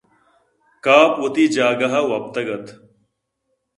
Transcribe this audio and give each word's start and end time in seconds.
کاف 0.83 1.11
وتی 1.21 1.45
جاگہ 1.55 1.89
ءَ 1.99 2.09
وپتگ 2.11 2.47
اَت 2.53 2.65